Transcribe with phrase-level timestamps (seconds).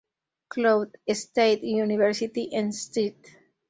[0.49, 3.17] Cloud State University en St.